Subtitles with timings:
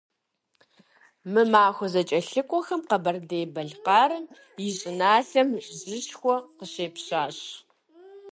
[1.31, 4.25] Мы махуэ зэкӀэлъыкӀуэхэм Къэбэрдей-Балъкъэрым
[4.65, 5.49] и щӀыналъэм
[5.85, 7.37] жьышхуэ къыщепщащ.